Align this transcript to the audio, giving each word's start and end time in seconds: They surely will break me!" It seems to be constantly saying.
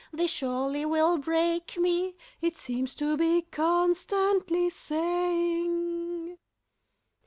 They 0.11 0.25
surely 0.25 0.83
will 0.83 1.19
break 1.19 1.77
me!" 1.77 2.15
It 2.41 2.57
seems 2.57 2.95
to 2.95 3.15
be 3.17 3.43
constantly 3.51 4.71
saying. 4.71 6.39